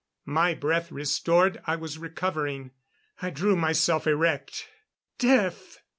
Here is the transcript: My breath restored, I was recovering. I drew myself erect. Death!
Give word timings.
My 0.25 0.55
breath 0.55 0.91
restored, 0.91 1.61
I 1.67 1.75
was 1.75 1.99
recovering. 1.99 2.71
I 3.21 3.29
drew 3.29 3.55
myself 3.55 4.07
erect. 4.07 4.67
Death! 5.19 5.77